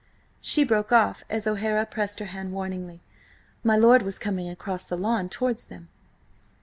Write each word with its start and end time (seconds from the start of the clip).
She 0.41 0.63
broke 0.63 0.91
off 0.91 1.23
as 1.29 1.45
O'Hara 1.45 1.85
pressed 1.85 2.17
her 2.17 2.25
hand 2.25 2.53
warningly. 2.53 3.01
My 3.63 3.75
lord 3.75 4.01
was 4.01 4.17
coming 4.17 4.49
across 4.49 4.83
the 4.83 4.97
lawn 4.97 5.29
towards 5.29 5.65
them. 5.65 5.89